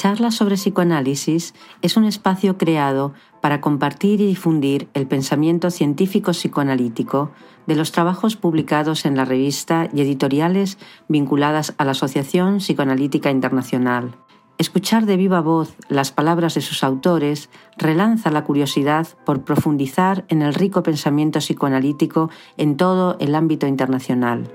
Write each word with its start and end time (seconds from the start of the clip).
Charlas 0.00 0.34
sobre 0.34 0.54
psicoanálisis 0.54 1.52
es 1.82 1.98
un 1.98 2.06
espacio 2.06 2.56
creado 2.56 3.12
para 3.42 3.60
compartir 3.60 4.22
y 4.22 4.26
difundir 4.28 4.88
el 4.94 5.06
pensamiento 5.06 5.70
científico 5.70 6.30
psicoanalítico 6.30 7.32
de 7.66 7.76
los 7.76 7.92
trabajos 7.92 8.34
publicados 8.34 9.04
en 9.04 9.14
la 9.14 9.26
revista 9.26 9.90
y 9.92 10.00
editoriales 10.00 10.78
vinculadas 11.08 11.74
a 11.76 11.84
la 11.84 11.90
Asociación 11.90 12.60
Psicoanalítica 12.60 13.30
Internacional. 13.30 14.16
Escuchar 14.56 15.04
de 15.04 15.18
viva 15.18 15.42
voz 15.42 15.76
las 15.90 16.12
palabras 16.12 16.54
de 16.54 16.62
sus 16.62 16.82
autores 16.82 17.50
relanza 17.76 18.30
la 18.30 18.44
curiosidad 18.44 19.06
por 19.26 19.44
profundizar 19.44 20.24
en 20.28 20.40
el 20.40 20.54
rico 20.54 20.82
pensamiento 20.82 21.40
psicoanalítico 21.40 22.30
en 22.56 22.78
todo 22.78 23.18
el 23.20 23.34
ámbito 23.34 23.66
internacional. 23.66 24.50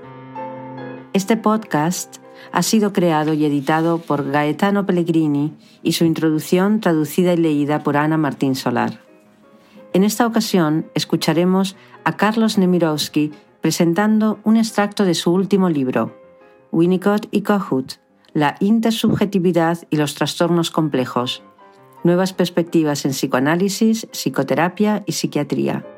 Este 1.12 1.36
podcast 1.36 2.16
ha 2.52 2.62
sido 2.62 2.92
creado 2.92 3.32
y 3.32 3.44
editado 3.44 3.98
por 3.98 4.30
Gaetano 4.30 4.86
Pellegrini 4.86 5.52
y 5.82 5.92
su 5.92 6.04
introducción 6.04 6.80
traducida 6.80 7.32
y 7.34 7.36
leída 7.36 7.82
por 7.82 7.96
Ana 7.96 8.16
Martín 8.16 8.54
Solar. 8.54 9.00
En 9.92 10.04
esta 10.04 10.26
ocasión 10.26 10.86
escucharemos 10.94 11.76
a 12.04 12.16
Carlos 12.16 12.58
Nemirovsky 12.58 13.32
presentando 13.60 14.38
un 14.44 14.56
extracto 14.56 15.04
de 15.04 15.14
su 15.14 15.32
último 15.32 15.70
libro, 15.70 16.16
Winnicott 16.70 17.28
y 17.30 17.42
Kohut, 17.42 17.94
la 18.32 18.56
intersubjetividad 18.60 19.78
y 19.88 19.96
los 19.96 20.14
trastornos 20.14 20.70
complejos, 20.70 21.42
nuevas 22.04 22.32
perspectivas 22.32 23.04
en 23.06 23.12
psicoanálisis, 23.12 24.06
psicoterapia 24.12 25.02
y 25.06 25.12
psiquiatría. 25.12 25.95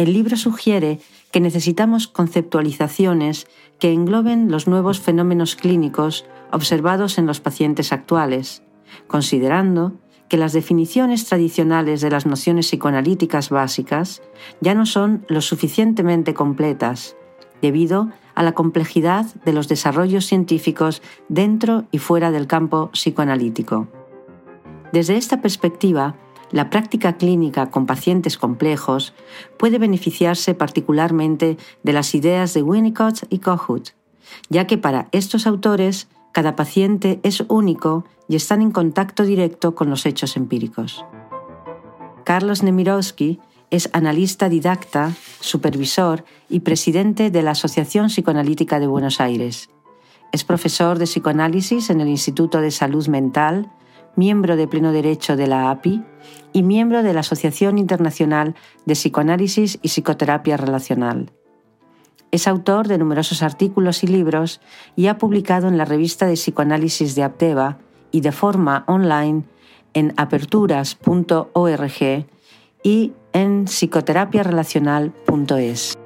El 0.00 0.14
libro 0.14 0.38
sugiere 0.38 0.98
que 1.30 1.40
necesitamos 1.40 2.08
conceptualizaciones 2.08 3.46
que 3.78 3.92
engloben 3.92 4.50
los 4.50 4.66
nuevos 4.66 4.98
fenómenos 4.98 5.56
clínicos 5.56 6.24
observados 6.50 7.18
en 7.18 7.26
los 7.26 7.40
pacientes 7.40 7.92
actuales, 7.92 8.62
considerando 9.08 9.92
que 10.30 10.38
las 10.38 10.54
definiciones 10.54 11.26
tradicionales 11.26 12.00
de 12.00 12.08
las 12.08 12.24
nociones 12.24 12.68
psicoanalíticas 12.68 13.50
básicas 13.50 14.22
ya 14.62 14.74
no 14.74 14.86
son 14.86 15.26
lo 15.28 15.42
suficientemente 15.42 16.32
completas, 16.32 17.14
debido 17.60 18.08
a 18.34 18.42
la 18.42 18.52
complejidad 18.52 19.26
de 19.44 19.52
los 19.52 19.68
desarrollos 19.68 20.24
científicos 20.24 21.02
dentro 21.28 21.84
y 21.90 21.98
fuera 21.98 22.30
del 22.30 22.46
campo 22.46 22.88
psicoanalítico. 22.92 23.86
Desde 24.94 25.18
esta 25.18 25.42
perspectiva, 25.42 26.16
la 26.50 26.70
práctica 26.70 27.16
clínica 27.16 27.70
con 27.70 27.86
pacientes 27.86 28.36
complejos 28.36 29.14
puede 29.58 29.78
beneficiarse 29.78 30.54
particularmente 30.54 31.56
de 31.82 31.92
las 31.92 32.14
ideas 32.14 32.54
de 32.54 32.62
Winnicott 32.62 33.24
y 33.30 33.38
Kohut, 33.38 33.90
ya 34.48 34.66
que 34.66 34.78
para 34.78 35.08
estos 35.12 35.46
autores 35.46 36.08
cada 36.32 36.56
paciente 36.56 37.20
es 37.22 37.42
único 37.48 38.04
y 38.28 38.36
están 38.36 38.62
en 38.62 38.70
contacto 38.70 39.24
directo 39.24 39.74
con 39.74 39.90
los 39.90 40.06
hechos 40.06 40.36
empíricos. 40.36 41.04
Carlos 42.24 42.62
Nemirovsky 42.62 43.40
es 43.70 43.88
analista 43.92 44.48
didacta, 44.48 45.12
supervisor 45.40 46.24
y 46.48 46.60
presidente 46.60 47.30
de 47.30 47.42
la 47.42 47.52
Asociación 47.52 48.06
Psicoanalítica 48.06 48.78
de 48.80 48.86
Buenos 48.86 49.20
Aires. 49.20 49.70
Es 50.32 50.44
profesor 50.44 50.98
de 50.98 51.06
psicoanálisis 51.06 51.90
en 51.90 52.00
el 52.00 52.08
Instituto 52.08 52.60
de 52.60 52.70
Salud 52.70 53.06
Mental 53.08 53.70
miembro 54.16 54.56
de 54.56 54.68
pleno 54.68 54.92
derecho 54.92 55.36
de 55.36 55.46
la 55.46 55.70
API 55.70 56.02
y 56.52 56.62
miembro 56.62 57.02
de 57.02 57.12
la 57.12 57.20
Asociación 57.20 57.78
Internacional 57.78 58.54
de 58.86 58.94
Psicoanálisis 58.94 59.78
y 59.82 59.88
Psicoterapia 59.88 60.56
Relacional. 60.56 61.30
Es 62.30 62.46
autor 62.46 62.86
de 62.86 62.98
numerosos 62.98 63.42
artículos 63.42 64.04
y 64.04 64.06
libros 64.06 64.60
y 64.94 65.08
ha 65.08 65.18
publicado 65.18 65.66
en 65.68 65.78
la 65.78 65.84
revista 65.84 66.26
de 66.26 66.34
psicoanálisis 66.34 67.14
de 67.14 67.24
Apteva 67.24 67.78
y 68.12 68.20
de 68.20 68.32
forma 68.32 68.84
online 68.86 69.44
en 69.94 70.12
aperturas.org 70.16 72.26
y 72.82 73.12
en 73.32 73.68
psicoterapiarelacional.es. 73.68 75.99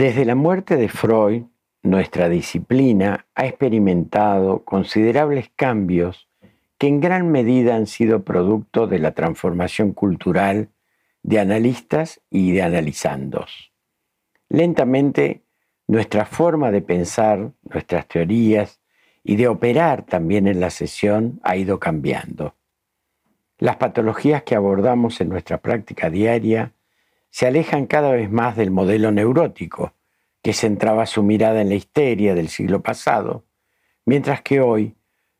Desde 0.00 0.24
la 0.24 0.36
muerte 0.36 0.76
de 0.76 0.88
Freud, 0.88 1.42
nuestra 1.82 2.28
disciplina 2.28 3.26
ha 3.34 3.46
experimentado 3.46 4.64
considerables 4.64 5.50
cambios 5.56 6.28
que 6.78 6.86
en 6.86 7.00
gran 7.00 7.32
medida 7.32 7.74
han 7.74 7.88
sido 7.88 8.22
producto 8.22 8.86
de 8.86 9.00
la 9.00 9.10
transformación 9.10 9.92
cultural 9.92 10.68
de 11.24 11.40
analistas 11.40 12.20
y 12.30 12.52
de 12.52 12.62
analizandos. 12.62 13.72
Lentamente, 14.48 15.42
nuestra 15.88 16.26
forma 16.26 16.70
de 16.70 16.80
pensar, 16.80 17.50
nuestras 17.62 18.06
teorías 18.06 18.80
y 19.24 19.34
de 19.34 19.48
operar 19.48 20.06
también 20.06 20.46
en 20.46 20.60
la 20.60 20.70
sesión 20.70 21.40
ha 21.42 21.56
ido 21.56 21.80
cambiando. 21.80 22.54
Las 23.58 23.74
patologías 23.78 24.44
que 24.44 24.54
abordamos 24.54 25.20
en 25.20 25.28
nuestra 25.28 25.58
práctica 25.58 26.08
diaria 26.08 26.72
se 27.30 27.46
alejan 27.46 27.86
cada 27.86 28.12
vez 28.12 28.30
más 28.30 28.56
del 28.56 28.70
modelo 28.70 29.10
neurótico, 29.12 29.94
que 30.42 30.52
centraba 30.52 31.06
su 31.06 31.22
mirada 31.22 31.60
en 31.60 31.68
la 31.68 31.74
histeria 31.74 32.34
del 32.34 32.48
siglo 32.48 32.82
pasado, 32.82 33.44
mientras 34.04 34.42
que 34.42 34.60
hoy 34.60 34.96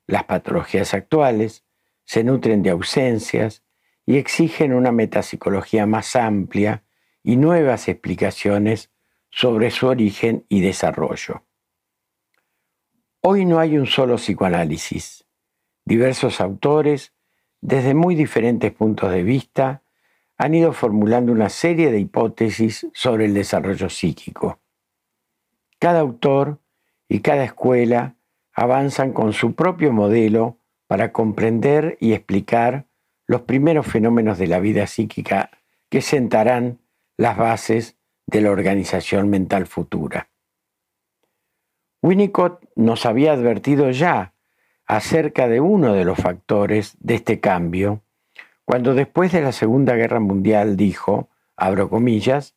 las 0.07 0.25
patologías 0.25 0.95
actuales 0.95 1.65
se 2.05 2.25
nutren 2.25 2.63
de 2.63 2.71
ausencias 2.71 3.63
y 4.07 4.17
exigen 4.17 4.73
una 4.73 4.93
metapsicología 4.93 5.87
más 5.87 6.17
amplia 6.17 6.85
y 7.23 7.37
nuevas 7.37 7.89
explicaciones 7.89 8.91
sobre 9.31 9.71
su 9.71 9.87
origen 9.87 10.47
y 10.49 10.61
desarrollo. 10.61 11.45
Hoy 13.21 13.45
no 13.45 13.59
hay 13.59 13.77
un 13.77 13.87
solo 13.87 14.17
psicoanálisis. 14.17 15.27
Diversos 15.85 16.41
autores, 16.41 17.13
desde 17.61 17.93
muy 17.93 18.15
diferentes 18.15 18.73
puntos 18.73 19.11
de 19.11 19.23
vista, 19.23 19.83
han 20.39 20.55
ido 20.55 20.73
formulando 20.73 21.33
una 21.33 21.49
serie 21.49 21.91
de 21.91 21.99
hipótesis 21.99 22.87
sobre 22.95 23.25
el 23.25 23.35
desarrollo 23.35 23.91
psíquico. 23.91 24.61
Cada 25.81 25.99
autor 26.01 26.61
y 27.09 27.21
cada 27.21 27.45
escuela 27.45 28.17
avanzan 28.53 29.13
con 29.13 29.33
su 29.33 29.55
propio 29.55 29.93
modelo 29.93 30.59
para 30.87 31.13
comprender 31.13 31.99
y 32.01 32.13
explicar 32.13 32.87
los 33.27 33.43
primeros 33.43 33.87
fenómenos 33.87 34.39
de 34.39 34.47
la 34.47 34.61
vida 34.61 34.87
psíquica 34.87 35.51
que 35.91 36.01
sentarán 36.01 36.79
las 37.17 37.37
bases 37.37 37.99
de 38.27 38.41
la 38.41 38.51
organización 38.51 39.29
mental 39.29 39.67
futura. 39.67 40.31
Winnicott 42.01 42.65
nos 42.77 43.07
había 43.07 43.33
advertido 43.33 43.91
ya 43.91 44.35
acerca 44.87 45.49
de 45.49 45.61
uno 45.61 45.95
de 45.95 46.05
los 46.05 46.19
factores 46.19 46.97
de 47.01 47.17
este 47.17 47.41
cambio 47.41 48.03
cuando 48.69 48.95
después 48.95 49.33
de 49.33 49.41
la 49.41 49.53
Segunda 49.53 49.97
Guerra 49.97 50.21
Mundial 50.21 50.77
dijo, 50.77 51.31
abro 51.57 51.89
comillas, 51.89 52.55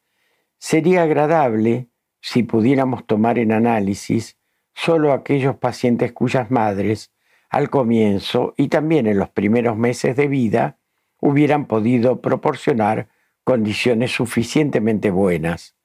sería 0.57 1.03
agradable 1.03 1.87
si 2.19 2.43
pudiéramos 2.43 3.07
tomar 3.07 3.39
en 3.39 3.53
análisis 3.53 4.37
solo 4.73 5.13
aquellos 5.13 5.55
pacientes 5.55 6.11
cuyas 6.11 6.51
madres, 6.51 7.13
al 7.49 7.69
comienzo 7.69 8.53
y 8.57 8.67
también 8.67 9.07
en 9.07 9.19
los 9.19 9.29
primeros 9.29 9.77
meses 9.77 10.17
de 10.17 10.27
vida, 10.27 10.79
hubieran 11.21 11.65
podido 11.65 12.19
proporcionar 12.19 13.07
condiciones 13.45 14.11
suficientemente 14.11 15.11
buenas. 15.11 15.77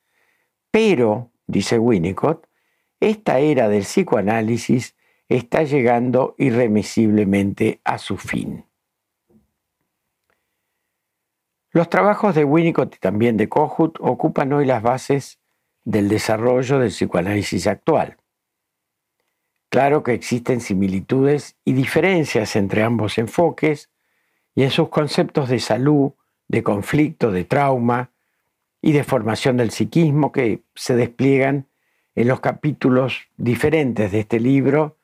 Pero, 0.73 1.31
dice 1.47 1.79
Winnicott, 1.79 2.49
esta 2.99 3.39
era 3.39 3.69
del 3.69 3.85
psicoanálisis 3.85 4.97
está 5.29 5.63
llegando 5.63 6.35
irremisiblemente 6.37 7.81
a 7.85 7.99
su 7.99 8.17
fin. 8.17 8.65
Los 11.77 11.91
trabajos 11.91 12.35
de 12.35 12.43
Winnicott 12.43 12.95
y 12.95 12.99
también 12.99 13.37
de 13.37 13.51
Kohut 13.51 13.99
ocupan 14.01 14.51
hoy 14.55 14.65
las 14.65 14.83
bases 14.83 15.41
del 15.85 16.09
desarrollo 16.09 16.79
del 16.79 16.89
psicoanálisis 16.89 17.67
actual. 17.67 18.17
Claro 19.69 20.03
que 20.03 20.15
existen 20.15 20.63
similitudes 20.63 21.55
y 21.67 21.75
diferencias 21.75 22.57
entre 22.57 22.83
ambos 22.83 23.19
enfoques 23.19 23.91
y 24.55 24.63
en 24.63 24.71
sus 24.71 24.89
conceptos 24.89 25.51
de 25.51 25.59
salud, 25.59 26.13
de 26.49 26.63
conflicto, 26.63 27.31
de 27.31 27.45
trauma 27.45 28.09
y 28.81 28.93
de 28.93 29.05
formación 29.05 29.59
del 29.59 29.71
psiquismo 29.71 30.33
que 30.33 30.63
se 30.75 30.97
despliegan 30.97 31.67
en 32.15 32.29
los 32.29 32.41
capítulos 32.41 33.27
diferentes 33.37 34.13
de 34.13 34.21
este 34.21 34.41
libro, 34.41 34.97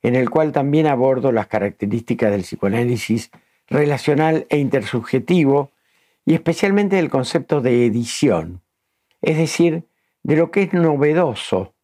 en 0.00 0.14
el 0.14 0.30
cual 0.30 0.52
también 0.52 0.86
abordo 0.86 1.32
las 1.32 1.48
características 1.48 2.30
del 2.30 2.44
psicoanálisis 2.44 3.30
relacional 3.68 4.46
e 4.48 4.56
intersubjetivo 4.56 5.73
y 6.26 6.34
especialmente 6.34 6.96
del 6.96 7.10
concepto 7.10 7.60
de 7.60 7.86
edición, 7.86 8.62
es 9.20 9.36
decir, 9.36 9.84
de 10.22 10.36
lo 10.36 10.50
que 10.50 10.62
es 10.62 10.72
novedoso 10.72 11.74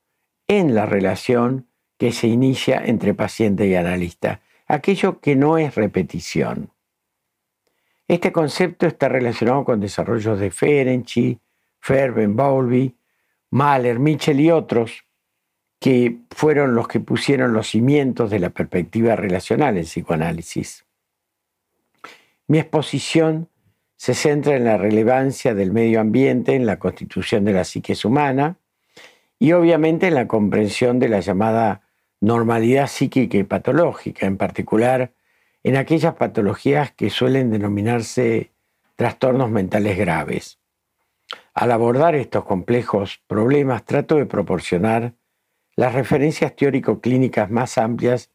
en 0.49 0.75
la 0.75 0.87
relación 0.87 1.69
que 1.99 2.13
se 2.13 2.27
inicia 2.27 2.83
entre 2.85 3.13
paciente 3.13 3.67
y 3.67 3.75
analista, 3.75 4.41
aquello 4.67 5.21
que 5.21 5.37
no 5.37 5.59
es 5.59 5.75
repetición. 5.75 6.71
Este 8.09 8.33
concepto 8.33 8.87
está 8.87 9.09
relacionado 9.09 9.65
con 9.65 9.79
desarrollos 9.79 10.41
de 10.41 10.51
Ferenczi, 10.51 11.39
Ferben, 11.79 12.35
Bowlby, 12.35 12.97
Mahler, 13.51 13.99
Mitchell 13.99 14.41
y 14.41 14.51
otros, 14.51 15.05
que 15.79 16.19
fueron 16.31 16.75
los 16.75 16.89
que 16.89 17.01
pusieron 17.01 17.53
los 17.53 17.69
cimientos 17.69 18.31
de 18.31 18.39
la 18.39 18.51
perspectiva 18.51 19.17
relacional 19.17 19.77
en 19.77 19.85
psicoanálisis. 19.85 20.87
Mi 22.49 22.59
exposición 22.59 23.50
se 24.01 24.15
centra 24.15 24.57
en 24.57 24.65
la 24.65 24.79
relevancia 24.79 25.55
del 25.55 25.73
medio 25.73 26.01
ambiente 26.01 26.55
en 26.55 26.65
la 26.65 26.79
constitución 26.79 27.45
de 27.45 27.53
la 27.53 27.65
psique 27.65 27.95
humana 28.05 28.57
y 29.39 29.53
obviamente 29.53 30.07
en 30.07 30.15
la 30.15 30.27
comprensión 30.27 30.99
de 30.99 31.11
la 31.11 31.21
llamada 31.21 31.83
normalidad 32.19 32.87
psíquica 32.87 33.37
y 33.37 33.43
patológica, 33.43 34.25
en 34.25 34.39
particular 34.39 35.13
en 35.65 35.77
aquellas 35.77 36.15
patologías 36.15 36.93
que 36.93 37.11
suelen 37.11 37.51
denominarse 37.51 38.53
trastornos 38.97 39.51
mentales 39.51 39.99
graves. 39.99 40.59
Al 41.53 41.71
abordar 41.71 42.15
estos 42.15 42.47
complejos 42.47 43.23
problemas 43.27 43.85
trato 43.85 44.17
de 44.17 44.25
proporcionar 44.25 45.13
las 45.77 45.93
referencias 45.93 46.57
teórico-clínicas 46.57 47.51
más 47.51 47.77
amplias 47.77 48.31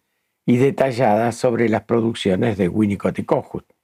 y 0.45 0.57
detalladas 0.57 1.35
sobre 1.35 1.69
las 1.69 1.85
producciones 1.85 2.56
de 2.56 2.69
Winnicott 2.69 3.18
y. 3.18 3.75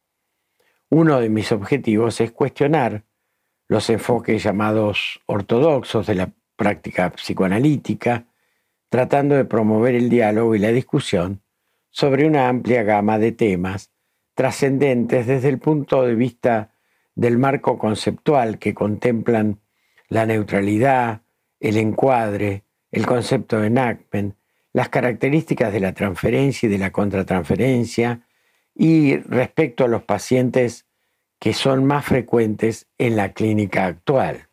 Uno 0.94 1.22
de 1.22 1.30
mis 1.30 1.54
objetivos 1.54 2.20
es 2.20 2.34
cuestionar 2.34 3.06
los 3.70 3.90
enfoques 3.90 4.44
llamados 4.44 5.22
ortodoxos 5.26 6.06
de 6.06 6.16
la 6.16 6.34
práctica 6.58 7.10
psicoanalítica, 7.12 8.28
tratando 8.90 9.36
de 9.36 9.46
promover 9.46 9.96
el 9.96 10.10
diálogo 10.10 10.54
y 10.54 10.60
la 10.60 10.74
discusión 10.74 11.44
sobre 11.92 12.28
una 12.28 12.50
amplia 12.50 12.84
gama 12.84 13.20
de 13.20 13.32
temas 13.32 13.90
trascendentes 14.34 15.28
desde 15.28 15.48
el 15.48 15.60
punto 15.60 16.04
de 16.04 16.14
vista 16.14 16.74
del 17.16 17.38
marco 17.38 17.78
conceptual 17.78 18.60
que 18.60 18.74
contemplan 18.74 19.62
la 20.10 20.26
neutralidad, 20.26 21.22
el 21.62 21.78
encuadre, 21.78 22.66
el 22.92 23.06
concepto 23.06 23.62
de 23.62 23.68
enactment, 23.68 24.36
las 24.74 24.90
características 24.90 25.72
de 25.72 25.80
la 25.80 25.94
transferencia 25.94 26.68
y 26.68 26.72
de 26.72 26.80
la 26.80 26.92
contratransferencia 26.92 28.28
y 28.76 29.18
respecto 29.18 29.84
a 29.84 29.88
los 29.88 30.04
pacientes 30.04 30.86
que 31.40 31.54
son 31.54 31.86
más 31.86 32.06
frecuentes 32.06 32.88
en 32.98 33.16
la 33.16 33.34
clínica 33.34 33.86
actual. 33.86 34.50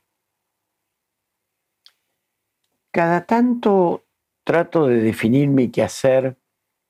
Cada 2.91 3.27
tanto 3.27 4.07
trato 4.45 4.87
de 4.87 5.03
definir 5.03 5.49
mi 5.49 5.69
quehacer 5.69 6.39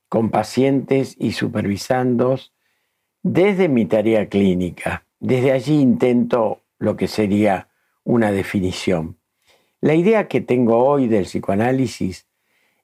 con 0.08 0.30
pacientes 0.30 1.16
y 1.18 1.32
supervisandos 1.32 2.54
desde 3.22 3.68
mi 3.68 3.84
tarea 3.86 4.28
clínica. 4.28 5.04
Desde 5.20 5.52
allí 5.52 5.80
intento 5.80 6.62
lo 6.78 6.96
que 6.96 7.08
sería 7.08 7.68
una 8.04 8.30
definición. 8.30 9.18
La 9.80 9.94
idea 9.94 10.28
que 10.28 10.40
tengo 10.40 10.84
hoy 10.84 11.08
del 11.08 11.24
psicoanálisis 11.24 12.26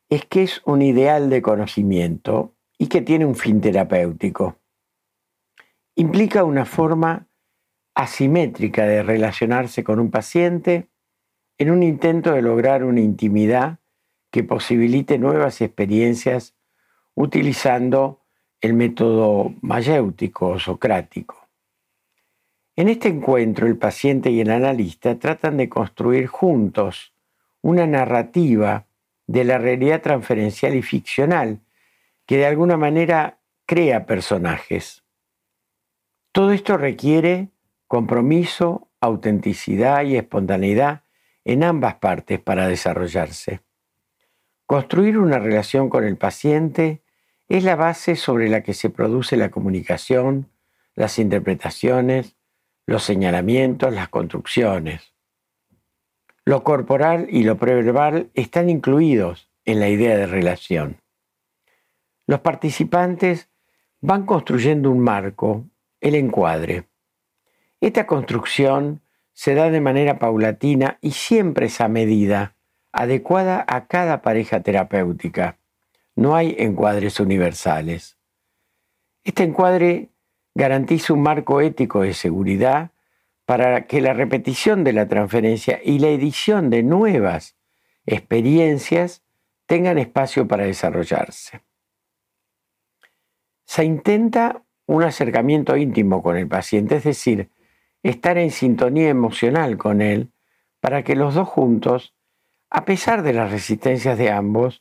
es 0.09 0.27
que 0.27 0.43
es 0.43 0.61
un 0.65 0.83
ideal 0.83 1.31
de 1.31 1.43
conocimiento 1.43 2.54
y 2.79 2.89
que 2.89 3.03
tiene 3.03 3.25
un 3.25 3.35
fin 3.35 3.61
terapéutico. 3.61 4.59
Implica 5.95 6.45
una 6.45 6.65
forma 6.65 7.27
asimétrica 7.95 8.85
de 8.85 9.03
relacionarse 9.03 9.85
con 9.85 10.01
un 10.01 10.11
paciente 10.11 10.89
en 11.59 11.71
un 11.71 11.83
intento 11.83 12.33
de 12.33 12.43
lograr 12.43 12.85
una 12.85 13.01
intimidad 13.01 13.79
que 14.31 14.43
posibilite 14.43 15.19
nuevas 15.19 15.61
experiencias 15.61 16.55
utilizando 17.15 18.23
el 18.61 18.75
método 18.75 19.55
mayéutico 19.61 20.49
o 20.49 20.59
socrático. 20.59 21.49
En 22.77 22.89
este 22.89 23.09
encuentro, 23.09 23.69
el 23.69 23.77
paciente 23.77 24.33
y 24.33 24.41
el 24.41 24.51
analista 24.51 25.17
tratan 25.19 25.59
de 25.59 25.69
construir 25.69 26.27
juntos 26.27 27.15
una 27.63 27.87
narrativa 27.87 28.87
de 29.29 29.45
la 29.45 29.59
realidad 29.59 30.03
transferencial 30.03 30.75
y 30.75 30.83
ficcional 30.83 31.61
que 32.27 32.39
de 32.39 32.47
alguna 32.47 32.77
manera 32.77 33.41
crea 33.67 34.07
personajes. 34.07 35.05
Todo 36.33 36.53
esto 36.53 36.77
requiere 36.77 37.51
compromiso, 37.87 38.89
autenticidad 39.01 40.03
y 40.05 40.17
espontaneidad 40.17 41.03
en 41.45 41.63
ambas 41.63 41.97
partes 41.97 42.41
para 42.41 42.67
desarrollarse. 42.67 43.61
Construir 44.67 45.19
una 45.19 45.39
relación 45.39 45.91
con 45.91 46.05
el 46.05 46.17
paciente 46.17 47.03
es 47.49 47.65
la 47.65 47.77
base 47.77 48.17
sobre 48.17 48.49
la 48.49 48.63
que 48.63 48.73
se 48.73 48.89
produce 48.91 49.37
la 49.37 49.51
comunicación, 49.51 50.51
las 50.95 51.19
interpretaciones, 51.19 52.37
los 52.87 53.03
señalamientos, 53.05 53.93
las 53.93 54.09
construcciones. 54.09 55.15
Lo 56.47 56.65
corporal 56.65 57.27
y 57.31 57.45
lo 57.45 57.59
preverbal 57.59 58.31
están 58.35 58.71
incluidos 58.71 59.51
en 59.65 59.81
la 59.81 59.89
idea 59.89 60.17
de 60.17 60.27
relación. 60.27 61.04
Los 62.27 62.41
participantes 62.41 63.51
van 64.01 64.25
construyendo 64.25 64.91
un 64.91 65.01
marco, 65.01 65.67
el 66.01 66.15
encuadre. 66.15 66.89
Esta 67.81 68.07
construcción 68.07 69.03
se 69.33 69.55
da 69.55 69.71
de 69.71 69.81
manera 69.81 70.19
paulatina 70.19 70.99
y 71.01 71.11
siempre 71.13 71.67
es 71.67 71.81
a 71.81 71.89
medida, 71.89 72.57
adecuada 72.93 73.65
a 73.69 73.87
cada 73.87 74.23
pareja 74.23 74.61
terapéutica. 74.61 75.59
No 76.17 76.37
hay 76.37 76.55
encuadres 76.59 77.21
universales. 77.21 78.17
Este 79.25 79.43
encuadre 79.43 80.11
garantiza 80.55 81.13
un 81.13 81.23
marco 81.23 81.61
ético 81.61 82.03
de 82.03 82.15
seguridad 82.15 82.93
para 83.45 83.87
que 83.87 84.01
la 84.01 84.15
repetición 84.15 84.85
de 84.85 84.93
la 84.93 85.09
transferencia 85.09 85.81
y 85.85 85.99
la 85.99 86.09
edición 86.09 86.71
de 86.71 86.83
nuevas 86.83 87.57
experiencias 88.07 89.23
tengan 89.67 89.99
espacio 89.99 90.47
para 90.47 90.65
desarrollarse. 90.65 91.63
Se 93.75 93.85
intenta 93.85 94.63
un 94.87 95.03
acercamiento 95.03 95.77
íntimo 95.77 96.23
con 96.23 96.37
el 96.37 96.47
paciente, 96.47 96.95
es 96.95 97.03
decir, 97.03 97.51
estar 98.05 98.39
en 98.39 98.53
sintonía 98.53 99.09
emocional 99.09 99.79
con 99.79 100.01
él 100.01 100.31
para 100.79 101.03
que 101.03 101.17
los 101.17 101.35
dos 101.35 101.49
juntos, 101.49 102.15
a 102.71 102.85
pesar 102.85 103.25
de 103.25 103.33
las 103.33 103.51
resistencias 103.51 104.17
de 104.17 104.31
ambos, 104.31 104.81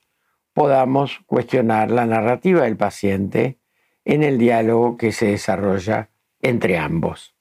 podamos 0.53 1.21
cuestionar 1.25 1.89
la 1.89 2.05
narrativa 2.05 2.65
del 2.65 2.77
paciente 2.77 3.57
en 4.05 4.21
el 4.21 4.37
diálogo 4.37 4.95
que 4.95 5.11
se 5.11 5.25
desarrolla 5.25 6.11
entre 6.39 6.77
ambos. 6.77 7.35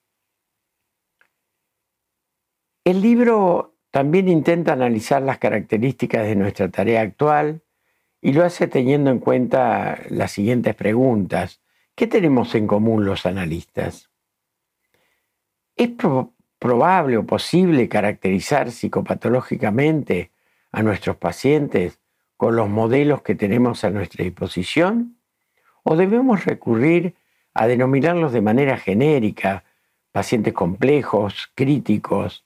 El 2.83 3.03
libro 3.03 3.77
también 3.91 4.27
intenta 4.31 4.73
analizar 4.73 5.21
las 5.21 5.37
características 5.37 6.25
de 6.25 6.35
nuestra 6.35 6.71
tarea 6.71 7.03
actual 7.03 7.62
y 8.25 8.33
lo 8.33 8.45
hace 8.45 8.69
teniendo 8.69 9.11
en 9.11 9.19
cuenta 9.19 10.01
las 10.09 10.31
siguientes 10.31 10.77
preguntas. 10.77 11.61
¿Qué 11.97 12.07
tenemos 12.07 12.55
en 12.55 12.69
común 12.69 13.05
los 13.05 13.27
analistas? 13.27 14.11
¿Es 15.75 15.91
probable 16.61 17.17
o 17.17 17.27
posible 17.27 17.89
caracterizar 17.89 18.71
psicopatológicamente 18.71 20.31
a 20.71 20.83
nuestros 20.85 21.17
pacientes 21.17 21.99
con 22.37 22.55
los 22.55 22.69
modelos 22.69 23.23
que 23.23 23.35
tenemos 23.35 23.83
a 23.83 23.91
nuestra 23.91 24.25
disposición? 24.25 25.19
¿O 25.83 25.97
debemos 25.97 26.45
recurrir 26.45 27.17
a 27.55 27.67
denominarlos 27.67 28.33
de 28.33 28.41
manera 28.41 28.79
genérica, 28.79 29.65
pacientes 30.13 30.55
complejos, 30.55 31.51
críticos 31.57 32.45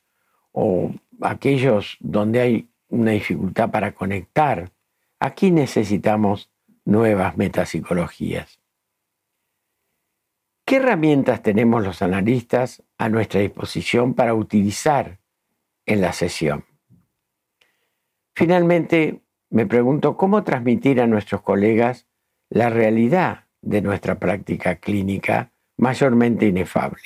o 0.52 0.90
aquellos 1.20 1.98
donde 2.00 2.40
hay 2.40 2.68
una 2.88 3.10
dificultad 3.10 3.70
para 3.70 3.92
conectar? 3.92 4.70
Aquí 5.18 5.50
necesitamos 5.50 6.50
nuevas 6.84 7.36
metapsicologías. 7.36 8.60
¿Qué 10.66 10.76
herramientas 10.76 11.42
tenemos 11.42 11.82
los 11.82 12.02
analistas 12.02 12.82
a 12.98 13.08
nuestra 13.08 13.40
disposición 13.40 14.14
para 14.14 14.34
utilizar 14.34 15.20
en 15.86 16.00
la 16.00 16.12
sesión? 16.12 16.64
Finalmente, 18.34 19.22
me 19.48 19.64
pregunto 19.66 20.16
cómo 20.16 20.44
transmitir 20.44 21.00
a 21.00 21.06
nuestros 21.06 21.42
colegas 21.42 22.06
la 22.50 22.68
realidad 22.68 23.46
de 23.62 23.80
nuestra 23.80 24.18
práctica 24.18 24.76
clínica 24.76 25.52
mayormente 25.76 26.46
inefable. 26.46 27.02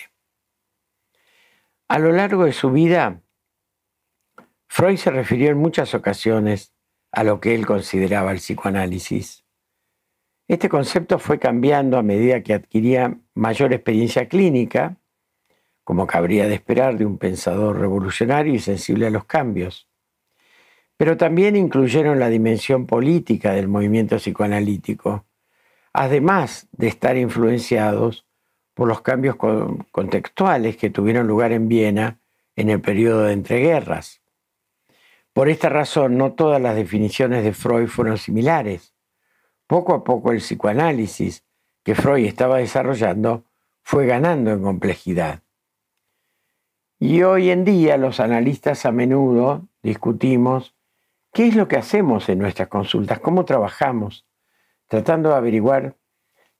A 1.88 1.98
lo 1.98 2.12
largo 2.12 2.44
de 2.44 2.52
su 2.52 2.70
vida, 2.70 3.20
Freud 4.68 4.96
se 4.96 5.10
refirió 5.10 5.50
en 5.50 5.58
muchas 5.58 5.94
ocasiones 5.94 6.72
a 7.12 7.24
lo 7.24 7.40
que 7.40 7.54
él 7.54 7.66
consideraba 7.66 8.32
el 8.32 8.38
psicoanálisis. 8.38 9.44
Este 10.48 10.68
concepto 10.68 11.18
fue 11.18 11.38
cambiando 11.38 11.96
a 11.96 12.02
medida 12.02 12.42
que 12.42 12.54
adquiría 12.54 13.18
mayor 13.34 13.72
experiencia 13.72 14.28
clínica, 14.28 14.96
como 15.84 16.06
cabría 16.06 16.48
de 16.48 16.54
esperar 16.54 16.98
de 16.98 17.06
un 17.06 17.18
pensador 17.18 17.78
revolucionario 17.78 18.54
y 18.54 18.58
sensible 18.58 19.06
a 19.06 19.10
los 19.10 19.24
cambios. 19.24 19.88
Pero 20.96 21.16
también 21.16 21.56
incluyeron 21.56 22.18
la 22.18 22.28
dimensión 22.28 22.86
política 22.86 23.52
del 23.52 23.68
movimiento 23.68 24.16
psicoanalítico, 24.16 25.24
además 25.92 26.68
de 26.72 26.88
estar 26.88 27.16
influenciados 27.16 28.26
por 28.74 28.88
los 28.88 29.02
cambios 29.02 29.36
contextuales 29.36 30.76
que 30.76 30.90
tuvieron 30.90 31.26
lugar 31.26 31.52
en 31.52 31.68
Viena 31.68 32.18
en 32.56 32.70
el 32.70 32.80
periodo 32.80 33.24
de 33.24 33.32
entreguerras. 33.32 34.20
Por 35.40 35.48
esta 35.48 35.70
razón, 35.70 36.18
no 36.18 36.34
todas 36.34 36.60
las 36.60 36.76
definiciones 36.76 37.42
de 37.42 37.54
Freud 37.54 37.88
fueron 37.88 38.18
similares. 38.18 38.92
Poco 39.66 39.94
a 39.94 40.04
poco 40.04 40.32
el 40.32 40.40
psicoanálisis 40.40 41.46
que 41.82 41.94
Freud 41.94 42.26
estaba 42.26 42.58
desarrollando 42.58 43.44
fue 43.82 44.04
ganando 44.04 44.50
en 44.50 44.60
complejidad. 44.60 45.42
Y 46.98 47.22
hoy 47.22 47.48
en 47.48 47.64
día 47.64 47.96
los 47.96 48.20
analistas 48.20 48.84
a 48.84 48.92
menudo 48.92 49.66
discutimos 49.82 50.76
qué 51.32 51.48
es 51.48 51.56
lo 51.56 51.68
que 51.68 51.78
hacemos 51.78 52.28
en 52.28 52.38
nuestras 52.38 52.68
consultas, 52.68 53.20
cómo 53.20 53.46
trabajamos, 53.46 54.26
tratando 54.88 55.30
de 55.30 55.36
averiguar 55.36 55.96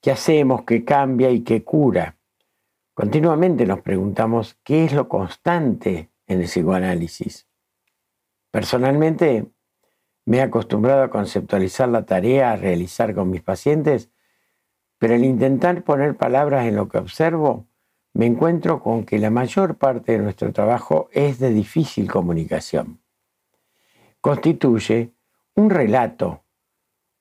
qué 0.01 0.11
hacemos, 0.11 0.65
qué 0.65 0.87
cambia 0.87 1.29
y 1.31 1.43
qué 1.43 1.65
cura. 1.65 2.17
Continuamente 2.95 3.67
nos 3.67 3.83
preguntamos 3.83 4.59
qué 4.65 4.87
es 4.87 4.95
lo 4.95 5.07
constante 5.07 6.09
en 6.27 6.41
el 6.41 6.47
psicoanálisis. 6.47 7.50
Personalmente, 8.51 9.53
me 10.27 10.39
he 10.39 10.43
acostumbrado 10.43 11.03
a 11.03 11.11
conceptualizar 11.11 11.89
la 11.89 12.05
tarea 12.05 12.53
a 12.53 12.57
realizar 12.57 13.15
con 13.15 13.31
mis 13.31 13.43
pacientes, 13.43 14.11
pero 14.99 15.15
al 15.15 15.25
intentar 15.25 15.83
poner 15.85 16.17
palabras 16.17 16.67
en 16.67 16.77
lo 16.77 16.89
que 16.89 16.99
observo, 16.99 17.69
me 18.13 18.27
encuentro 18.27 18.83
con 18.83 19.05
que 19.05 19.19
la 19.19 19.31
mayor 19.31 19.79
parte 19.79 20.13
de 20.13 20.19
nuestro 20.19 20.53
trabajo 20.53 21.09
es 21.13 21.39
de 21.39 21.51
difícil 21.51 22.11
comunicación. 22.11 23.01
Constituye 24.21 25.15
un 25.55 25.71
relato, 25.71 26.45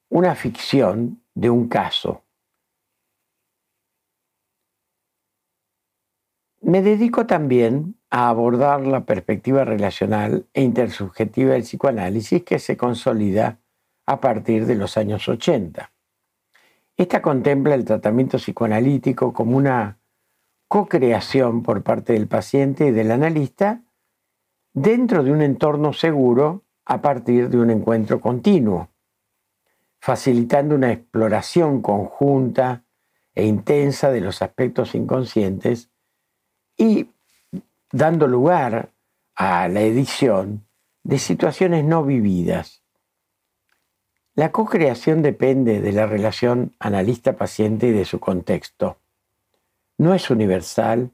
una 0.09 0.35
ficción 0.35 1.23
de 1.35 1.49
un 1.49 1.69
caso. 1.69 2.25
Me 6.61 6.81
dedico 6.81 7.25
también 7.25 7.98
a 8.09 8.29
abordar 8.29 8.85
la 8.85 9.05
perspectiva 9.05 9.63
relacional 9.63 10.47
e 10.53 10.63
intersubjetiva 10.63 11.53
del 11.53 11.63
psicoanálisis 11.63 12.43
que 12.43 12.59
se 12.59 12.75
consolida 12.75 13.59
a 14.05 14.19
partir 14.19 14.65
de 14.65 14.75
los 14.75 14.97
años 14.97 15.27
80. 15.27 15.91
Esta 16.97 17.21
contempla 17.21 17.75
el 17.75 17.85
tratamiento 17.85 18.37
psicoanalítico 18.37 19.31
como 19.31 19.55
una 19.55 19.99
co-creación 20.67 21.63
por 21.63 21.83
parte 21.83 22.13
del 22.13 22.27
paciente 22.27 22.87
y 22.87 22.91
del 22.91 23.11
analista 23.11 23.83
dentro 24.73 25.23
de 25.23 25.31
un 25.31 25.41
entorno 25.41 25.93
seguro 25.93 26.63
a 26.85 27.01
partir 27.01 27.49
de 27.49 27.59
un 27.59 27.69
encuentro 27.69 28.19
continuo, 28.19 28.89
facilitando 30.01 30.75
una 30.75 30.91
exploración 30.91 31.81
conjunta 31.81 32.83
e 33.35 33.45
intensa 33.45 34.11
de 34.11 34.21
los 34.21 34.41
aspectos 34.41 34.95
inconscientes 34.95 35.91
y 36.77 37.09
dando 37.91 38.27
lugar 38.27 38.91
a 39.35 39.67
la 39.67 39.81
edición 39.81 40.65
de 41.03 41.17
situaciones 41.17 41.85
no 41.85 42.03
vividas. 42.03 42.83
La 44.35 44.51
co-creación 44.51 45.21
depende 45.21 45.81
de 45.81 45.91
la 45.91 46.05
relación 46.05 46.75
analista-paciente 46.79 47.87
y 47.87 47.91
de 47.91 48.05
su 48.05 48.19
contexto. 48.19 48.97
No 49.97 50.13
es 50.13 50.29
universal 50.29 51.11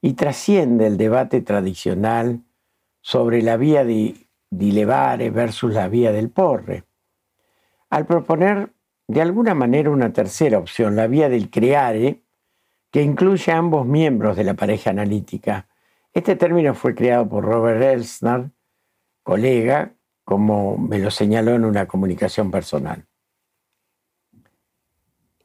y 0.00 0.14
trasciende 0.14 0.86
el 0.86 0.96
debate 0.96 1.42
tradicional 1.42 2.40
sobre 3.00 3.42
la 3.42 3.56
vía 3.56 3.84
de 3.84 4.26
Dilevare 4.50 5.30
versus 5.30 5.72
la 5.72 5.88
vía 5.88 6.12
del 6.12 6.30
Porre. 6.30 6.84
Al 7.90 8.06
proponer 8.06 8.72
de 9.06 9.20
alguna 9.20 9.54
manera 9.54 9.90
una 9.90 10.12
tercera 10.12 10.58
opción, 10.58 10.96
la 10.96 11.06
vía 11.06 11.28
del 11.28 11.50
creare, 11.50 12.22
que 12.90 13.02
incluye 13.02 13.52
a 13.52 13.58
ambos 13.58 13.86
miembros 13.86 14.36
de 14.36 14.44
la 14.44 14.54
pareja 14.54 14.90
analítica, 14.90 15.66
este 16.12 16.36
término 16.36 16.74
fue 16.74 16.94
creado 16.94 17.28
por 17.28 17.44
Robert 17.44 17.82
Elsner, 17.82 18.50
colega, 19.22 19.94
como 20.24 20.76
me 20.76 20.98
lo 20.98 21.10
señaló 21.10 21.54
en 21.54 21.64
una 21.64 21.86
comunicación 21.86 22.50
personal. 22.50 23.06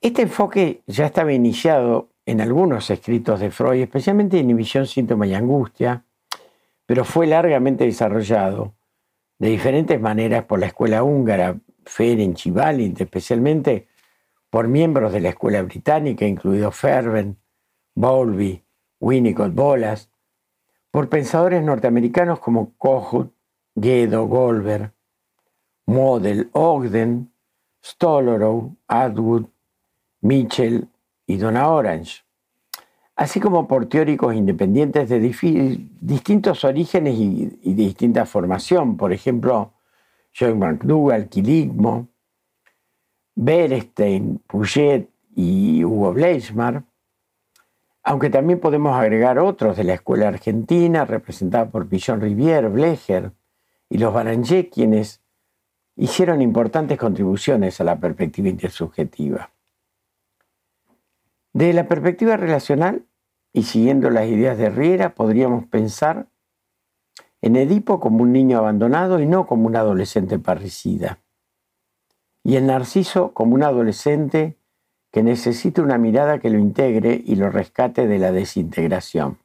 Este 0.01 0.24
enfoque 0.24 0.83
ya 0.86 1.05
estaba 1.05 1.33
iniciado 1.33 2.12
en 2.25 2.41
algunos 2.41 2.89
escritos 2.89 3.39
de 3.39 3.50
Freud, 3.51 3.81
especialmente 3.81 4.38
Inhibición, 4.38 4.86
Síntoma 4.86 5.25
y 5.25 5.33
Angustia, 5.33 6.05
pero 6.86 7.03
fue 7.03 7.27
largamente 7.27 7.86
desarrollado 7.86 8.75
de 9.39 9.50
diferentes 9.50 10.00
maneras 10.00 10.45
por 10.45 10.59
la 10.59 10.67
escuela 10.67 11.03
húngara, 11.03 11.59
Ferenc 11.86 12.45
y 12.45 12.51
Balint, 12.51 13.00
especialmente 13.00 13.88
por 14.50 14.67
miembros 14.67 15.13
de 15.13 15.21
la 15.21 15.29
escuela 15.29 15.62
británica, 15.62 16.25
incluidos 16.25 16.75
Ferben, 16.75 17.38
Bowlby, 17.95 18.63
Winnicott 19.00 19.53
Bolas, 19.53 20.09
por 20.91 21.10
pensadores 21.10 21.63
norteamericanos 21.63 22.39
como 22.39 22.74
Kohut, 22.77 23.32
Guedo, 23.75 24.25
Goldberg, 24.27 24.91
Model, 25.86 26.50
Ogden, 26.53 27.32
Stolorow, 27.84 28.75
Atwood, 28.88 29.46
Mitchell 30.22 30.88
y 31.25 31.38
Donna 31.38 31.70
Orange, 31.70 32.24
así 33.15 33.39
como 33.39 33.67
por 33.67 33.88
teóricos 33.88 34.34
independientes 34.36 35.10
de 35.10 35.20
distintos 35.20 36.63
orígenes 36.63 37.15
y, 37.17 37.46
de 37.46 37.74
distinta 37.74 38.25
formación, 38.25 38.98
por 38.98 39.13
ejemplo, 39.13 39.74
John 40.38 40.60
McDougall, 40.60 41.29
Quiligmo, 41.29 42.08
Berestein, 43.36 44.39
Puget 44.48 45.10
y 45.36 45.84
Hugo 45.84 46.13
Bleichmar, 46.13 46.84
aunque 48.07 48.29
también 48.29 48.61
podemos 48.61 48.95
agregar 48.95 49.37
otros 49.37 49.75
de 49.75 49.83
la 49.83 49.95
escuela 49.95 50.29
argentina, 50.29 51.03
representada 51.03 51.69
por 51.69 51.89
Pillon 51.89 52.21
Rivière, 52.21 52.69
Blecher 52.69 53.33
y 53.89 53.97
los 53.97 54.13
Barangé, 54.13 54.69
quienes 54.69 55.21
hicieron 55.97 56.41
importantes 56.41 56.97
contribuciones 56.97 57.81
a 57.81 57.83
la 57.83 57.99
perspectiva 57.99 58.47
intersubjetiva. 58.47 59.51
De 61.51 61.73
la 61.73 61.89
perspectiva 61.89 62.37
relacional, 62.37 63.03
y 63.51 63.63
siguiendo 63.63 64.09
las 64.09 64.27
ideas 64.27 64.57
de 64.57 64.69
Riera, 64.69 65.13
podríamos 65.13 65.65
pensar 65.65 66.27
en 67.41 67.57
Edipo 67.57 67.99
como 67.99 68.23
un 68.23 68.31
niño 68.31 68.57
abandonado 68.57 69.19
y 69.19 69.25
no 69.25 69.47
como 69.47 69.67
un 69.67 69.75
adolescente 69.75 70.39
parricida, 70.39 71.19
y 72.41 72.55
en 72.55 72.67
Narciso 72.67 73.33
como 73.33 73.53
un 73.55 73.63
adolescente 73.63 74.56
que 75.17 75.24
necesita 75.24 75.81
una 75.81 75.97
mirada 75.97 76.38
que 76.38 76.51
lo 76.51 76.59
integre 76.59 77.19
y 77.25 77.38
lo 77.38 77.50
rescate 77.50 78.05
de 78.05 78.19
la 78.19 78.31
desintegración. 78.31 79.39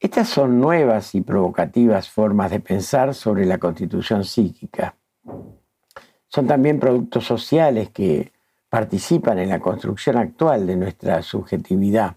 Estas 0.00 0.28
son 0.28 0.60
nuevas 0.60 1.14
y 1.14 1.20
provocativas 1.20 2.10
formas 2.10 2.50
de 2.50 2.58
pensar 2.58 3.14
sobre 3.14 3.46
la 3.46 3.58
constitución 3.58 4.24
psíquica. 4.24 4.96
Son 6.26 6.48
también 6.48 6.80
productos 6.80 7.24
sociales 7.24 7.90
que 7.90 8.32
participan 8.68 9.38
en 9.38 9.50
la 9.50 9.60
construcción 9.60 10.16
actual 10.16 10.66
de 10.66 10.74
nuestra 10.74 11.22
subjetividad. 11.22 12.16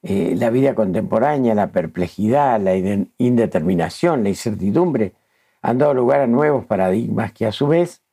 Eh, 0.00 0.36
la 0.38 0.50
vida 0.50 0.76
contemporánea, 0.76 1.56
la 1.56 1.72
perplejidad, 1.72 2.60
la 2.60 2.76
indeterminación, 3.18 4.22
la 4.22 4.28
incertidumbre 4.28 5.14
han 5.60 5.78
dado 5.78 5.92
lugar 5.92 6.20
a 6.20 6.28
nuevos 6.28 6.66
paradigmas 6.66 7.32
que 7.32 7.46
a 7.46 7.50
su 7.50 7.66
vez 7.66 8.03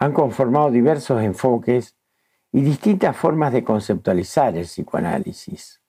han 0.00 0.12
conformado 0.14 0.70
diversos 0.70 1.22
enfoques 1.22 1.94
y 2.50 2.62
distintas 2.62 3.16
formas 3.16 3.52
de 3.52 3.62
conceptualizar 3.62 4.56
el 4.56 4.64
psicoanálisis. 4.64 5.80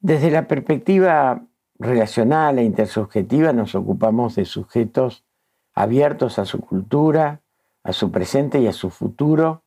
Desde 0.00 0.30
la 0.30 0.48
perspectiva 0.48 1.46
relacional 1.78 2.58
e 2.58 2.64
intersubjetiva 2.64 3.52
nos 3.52 3.74
ocupamos 3.74 4.34
de 4.34 4.46
sujetos 4.46 5.24
abiertos 5.74 6.38
a 6.38 6.46
su 6.46 6.60
cultura, 6.60 7.42
a 7.84 7.92
su 7.92 8.10
presente 8.10 8.60
y 8.60 8.66
a 8.66 8.72
su 8.72 8.88
futuro, 8.88 9.62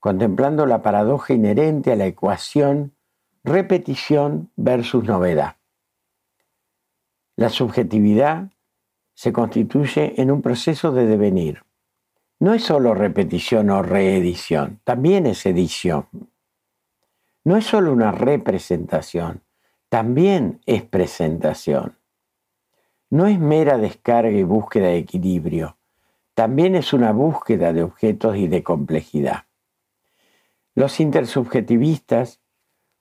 contemplando 0.00 0.66
la 0.66 0.82
paradoja 0.82 1.32
inherente 1.32 1.92
a 1.92 1.96
la 1.96 2.06
ecuación 2.06 2.96
repetición 3.44 4.50
versus 4.56 5.04
novedad. 5.04 5.56
La 7.36 7.50
subjetividad 7.50 8.50
se 9.14 9.32
constituye 9.32 10.20
en 10.20 10.30
un 10.30 10.42
proceso 10.42 10.92
de 10.92 11.06
devenir. 11.06 11.62
No 12.40 12.52
es 12.52 12.64
solo 12.64 12.94
repetición 12.94 13.70
o 13.70 13.82
reedición, 13.82 14.80
también 14.84 15.26
es 15.26 15.46
edición. 15.46 16.08
No 17.44 17.56
es 17.56 17.64
solo 17.64 17.92
una 17.92 18.12
representación, 18.12 19.42
también 19.88 20.60
es 20.66 20.82
presentación. 20.82 21.98
No 23.10 23.26
es 23.26 23.38
mera 23.38 23.78
descarga 23.78 24.36
y 24.36 24.42
búsqueda 24.42 24.88
de 24.88 24.98
equilibrio, 24.98 25.78
también 26.34 26.74
es 26.74 26.92
una 26.92 27.12
búsqueda 27.12 27.72
de 27.72 27.84
objetos 27.84 28.36
y 28.36 28.48
de 28.48 28.64
complejidad. 28.64 29.44
Los 30.74 30.98
intersubjetivistas 30.98 32.40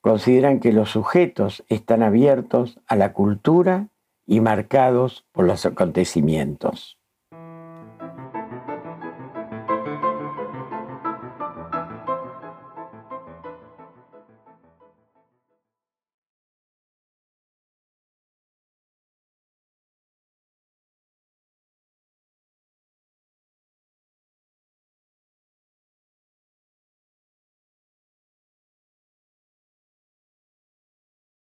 consideran 0.02 0.60
que 0.60 0.72
los 0.72 0.92
sujetos 0.92 1.64
están 1.70 2.04
abiertos 2.04 2.80
a 2.86 2.96
la 2.96 3.14
cultura 3.14 3.88
y 4.26 4.40
marcados 4.42 5.26
por 5.32 5.46
los 5.46 5.66
acontecimientos. 5.66 6.98